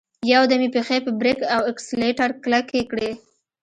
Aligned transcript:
يودم 0.31 0.61
يې 0.65 0.69
پښې 0.75 0.97
په 1.05 1.11
بريک 1.19 1.39
او 1.55 1.61
اکسلېټر 1.71 2.29
کلکې 2.43 2.81
کړې. 2.91 3.09